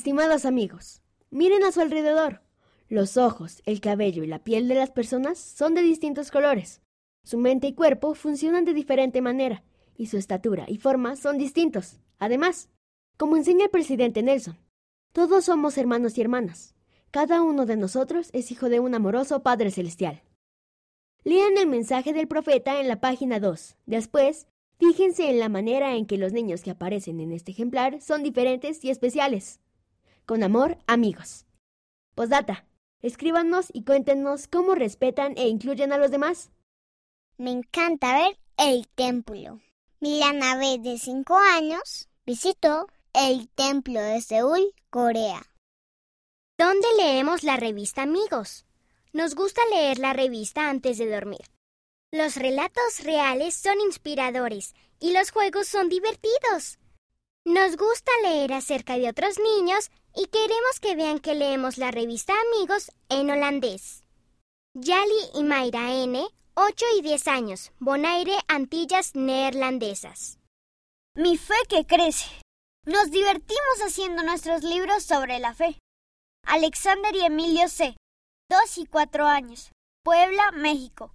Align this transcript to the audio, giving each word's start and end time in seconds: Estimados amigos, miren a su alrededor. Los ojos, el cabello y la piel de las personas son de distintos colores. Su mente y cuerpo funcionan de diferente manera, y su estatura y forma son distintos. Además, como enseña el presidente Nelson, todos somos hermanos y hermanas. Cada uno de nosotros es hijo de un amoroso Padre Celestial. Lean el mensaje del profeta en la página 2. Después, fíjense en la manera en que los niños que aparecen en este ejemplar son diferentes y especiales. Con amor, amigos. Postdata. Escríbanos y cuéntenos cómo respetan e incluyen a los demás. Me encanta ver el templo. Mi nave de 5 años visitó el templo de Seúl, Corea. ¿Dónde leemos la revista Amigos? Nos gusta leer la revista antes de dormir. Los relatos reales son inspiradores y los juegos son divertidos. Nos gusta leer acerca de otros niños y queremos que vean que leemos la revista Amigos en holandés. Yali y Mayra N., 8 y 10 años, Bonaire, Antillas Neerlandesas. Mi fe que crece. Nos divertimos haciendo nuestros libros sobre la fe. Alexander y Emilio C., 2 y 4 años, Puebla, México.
Estimados 0.00 0.46
amigos, 0.46 1.02
miren 1.30 1.62
a 1.62 1.72
su 1.72 1.82
alrededor. 1.82 2.40
Los 2.88 3.18
ojos, 3.18 3.60
el 3.66 3.82
cabello 3.82 4.24
y 4.24 4.28
la 4.28 4.38
piel 4.38 4.66
de 4.66 4.74
las 4.74 4.90
personas 4.90 5.38
son 5.38 5.74
de 5.74 5.82
distintos 5.82 6.30
colores. 6.30 6.80
Su 7.22 7.36
mente 7.36 7.66
y 7.66 7.74
cuerpo 7.74 8.14
funcionan 8.14 8.64
de 8.64 8.72
diferente 8.72 9.20
manera, 9.20 9.62
y 9.98 10.06
su 10.06 10.16
estatura 10.16 10.64
y 10.68 10.78
forma 10.78 11.16
son 11.16 11.36
distintos. 11.36 12.00
Además, 12.18 12.70
como 13.18 13.36
enseña 13.36 13.64
el 13.64 13.70
presidente 13.70 14.22
Nelson, 14.22 14.56
todos 15.12 15.44
somos 15.44 15.76
hermanos 15.76 16.16
y 16.16 16.22
hermanas. 16.22 16.74
Cada 17.10 17.42
uno 17.42 17.66
de 17.66 17.76
nosotros 17.76 18.30
es 18.32 18.50
hijo 18.50 18.70
de 18.70 18.80
un 18.80 18.94
amoroso 18.94 19.42
Padre 19.42 19.70
Celestial. 19.70 20.22
Lean 21.24 21.58
el 21.58 21.66
mensaje 21.66 22.14
del 22.14 22.26
profeta 22.26 22.80
en 22.80 22.88
la 22.88 23.02
página 23.02 23.38
2. 23.38 23.76
Después, 23.84 24.46
fíjense 24.78 25.28
en 25.28 25.38
la 25.38 25.50
manera 25.50 25.94
en 25.94 26.06
que 26.06 26.16
los 26.16 26.32
niños 26.32 26.62
que 26.62 26.70
aparecen 26.70 27.20
en 27.20 27.32
este 27.32 27.52
ejemplar 27.52 28.00
son 28.00 28.22
diferentes 28.22 28.82
y 28.82 28.88
especiales. 28.88 29.60
Con 30.30 30.44
amor, 30.44 30.78
amigos. 30.86 31.44
Postdata. 32.14 32.64
Escríbanos 33.02 33.66
y 33.72 33.82
cuéntenos 33.82 34.46
cómo 34.46 34.76
respetan 34.76 35.36
e 35.36 35.48
incluyen 35.48 35.92
a 35.92 35.98
los 35.98 36.12
demás. 36.12 36.52
Me 37.36 37.50
encanta 37.50 38.14
ver 38.16 38.38
el 38.56 38.86
templo. 38.86 39.60
Mi 39.98 40.20
nave 40.20 40.78
de 40.78 40.98
5 40.98 41.36
años 41.36 42.08
visitó 42.24 42.86
el 43.12 43.48
templo 43.48 44.00
de 44.00 44.20
Seúl, 44.20 44.72
Corea. 44.88 45.42
¿Dónde 46.56 46.86
leemos 46.96 47.42
la 47.42 47.56
revista 47.56 48.02
Amigos? 48.02 48.66
Nos 49.12 49.34
gusta 49.34 49.62
leer 49.72 49.98
la 49.98 50.12
revista 50.12 50.70
antes 50.70 50.98
de 50.98 51.10
dormir. 51.10 51.44
Los 52.12 52.36
relatos 52.36 53.00
reales 53.02 53.56
son 53.56 53.80
inspiradores 53.80 54.76
y 55.00 55.12
los 55.12 55.32
juegos 55.32 55.66
son 55.66 55.88
divertidos. 55.88 56.78
Nos 57.46 57.76
gusta 57.78 58.12
leer 58.22 58.52
acerca 58.52 58.98
de 58.98 59.08
otros 59.08 59.38
niños 59.38 59.90
y 60.14 60.26
queremos 60.26 60.78
que 60.80 60.94
vean 60.94 61.20
que 61.20 61.34
leemos 61.34 61.78
la 61.78 61.90
revista 61.90 62.34
Amigos 62.52 62.90
en 63.08 63.30
holandés. 63.30 64.04
Yali 64.74 65.30
y 65.34 65.42
Mayra 65.42 65.94
N., 65.94 66.22
8 66.54 66.84
y 66.98 67.02
10 67.02 67.28
años, 67.28 67.72
Bonaire, 67.78 68.36
Antillas 68.46 69.14
Neerlandesas. 69.14 70.38
Mi 71.16 71.38
fe 71.38 71.54
que 71.68 71.86
crece. 71.86 72.26
Nos 72.84 73.10
divertimos 73.10 73.80
haciendo 73.86 74.22
nuestros 74.22 74.62
libros 74.62 75.02
sobre 75.02 75.38
la 75.38 75.54
fe. 75.54 75.78
Alexander 76.46 77.14
y 77.16 77.24
Emilio 77.24 77.68
C., 77.68 77.96
2 78.50 78.78
y 78.78 78.86
4 78.86 79.26
años, 79.26 79.70
Puebla, 80.04 80.50
México. 80.52 81.14